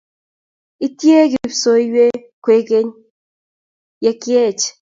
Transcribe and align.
itei 0.85 1.25
kipsoiwe 1.31 2.03
kwekeny 2.43 2.89
ya 4.05 4.11
kiech 4.21 4.63